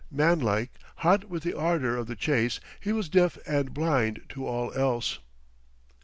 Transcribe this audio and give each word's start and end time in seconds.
Man 0.09 0.39
like, 0.39 0.71
hot 0.95 1.25
with 1.29 1.43
the 1.43 1.53
ardor 1.55 1.95
of 1.95 2.07
the 2.07 2.15
chase, 2.15 2.59
he 2.79 2.91
was 2.91 3.07
deaf 3.07 3.37
and 3.45 3.71
blind 3.71 4.23
to 4.29 4.47
all 4.47 4.73
else. 4.73 5.19